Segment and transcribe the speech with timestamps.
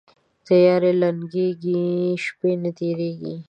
[0.47, 1.83] تیارې لنګیږي،
[2.23, 3.35] شپه نه تیریږي